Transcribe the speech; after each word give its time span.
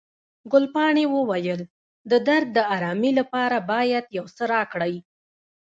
ګلپاڼې 0.51 1.05
وویل، 1.15 1.61
د 2.11 2.13
درد 2.27 2.47
د 2.55 2.59
آرامي 2.75 3.11
لپاره 3.19 3.57
باید 3.71 4.05
یو 4.17 4.25
څه 4.35 4.43
راکړئ. 4.53 4.95